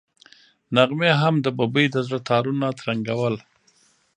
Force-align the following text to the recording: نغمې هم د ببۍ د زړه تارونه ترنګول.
نغمې 0.75 1.11
هم 1.21 1.35
د 1.45 1.47
ببۍ 1.57 1.85
د 1.91 1.97
زړه 2.07 2.19
تارونه 2.29 2.67
ترنګول. 2.79 3.35